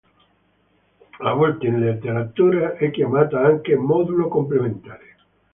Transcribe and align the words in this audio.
A 1.19 1.31
volte 1.33 1.67
in 1.67 1.79
letteratura 1.79 2.73
è 2.75 2.89
chiamata 2.89 3.39
anche 3.39 3.75
"modulo 3.75 4.29
complementare". 4.29 5.17